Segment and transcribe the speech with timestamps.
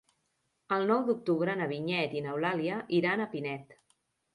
[0.77, 3.83] El nou d'octubre na Vinyet i n'Eulàlia iran a Pinet.